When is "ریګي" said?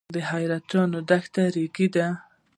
1.55-1.87